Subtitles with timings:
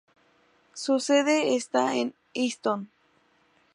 [0.73, 2.89] Su sede está en Easton.